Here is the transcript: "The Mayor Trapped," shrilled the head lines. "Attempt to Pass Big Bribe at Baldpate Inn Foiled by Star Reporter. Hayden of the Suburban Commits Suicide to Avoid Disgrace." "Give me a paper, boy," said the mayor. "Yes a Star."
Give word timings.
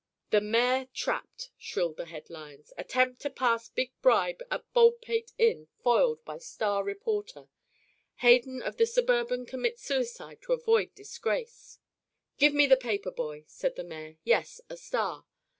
"The 0.31 0.41
Mayor 0.41 0.87
Trapped," 0.95 1.51
shrilled 1.59 1.97
the 1.97 2.05
head 2.07 2.31
lines. 2.31 2.73
"Attempt 2.75 3.21
to 3.21 3.29
Pass 3.29 3.69
Big 3.69 3.91
Bribe 4.01 4.41
at 4.49 4.65
Baldpate 4.73 5.31
Inn 5.37 5.67
Foiled 5.83 6.25
by 6.25 6.39
Star 6.39 6.83
Reporter. 6.83 7.49
Hayden 8.21 8.63
of 8.63 8.77
the 8.77 8.87
Suburban 8.87 9.45
Commits 9.45 9.83
Suicide 9.83 10.41
to 10.41 10.53
Avoid 10.53 10.95
Disgrace." 10.95 11.77
"Give 12.39 12.51
me 12.55 12.65
a 12.67 12.75
paper, 12.75 13.11
boy," 13.11 13.43
said 13.45 13.75
the 13.75 13.83
mayor. 13.83 14.17
"Yes 14.23 14.59
a 14.71 14.75
Star." 14.77 15.23